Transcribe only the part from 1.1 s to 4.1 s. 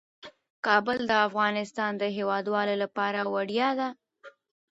افغانستان د هیوادوالو لپاره ویاړ دی.